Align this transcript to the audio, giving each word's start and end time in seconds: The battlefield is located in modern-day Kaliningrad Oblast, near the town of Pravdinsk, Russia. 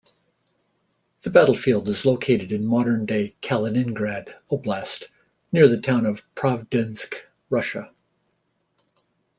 The 1.21 1.29
battlefield 1.29 1.87
is 1.87 2.05
located 2.07 2.51
in 2.51 2.65
modern-day 2.65 3.35
Kaliningrad 3.43 4.33
Oblast, 4.49 5.09
near 5.51 5.67
the 5.67 5.79
town 5.79 6.07
of 6.07 6.23
Pravdinsk, 6.33 7.27
Russia. 7.51 7.91